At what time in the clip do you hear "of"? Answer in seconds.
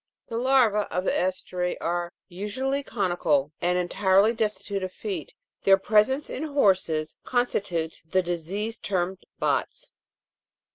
0.91-1.03, 4.81-4.91